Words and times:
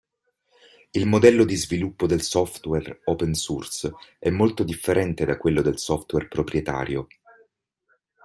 Il 0.89 1.05
modello 1.05 1.45
di 1.45 1.55
sviluppo 1.55 2.07
del 2.07 2.23
software 2.23 3.01
open 3.05 3.35
source 3.35 3.93
è 4.17 4.31
molto 4.31 4.63
differente 4.63 5.25
da 5.25 5.37
quello 5.37 5.61
del 5.61 5.77
software 5.77 6.27
proprietario. 6.27 7.05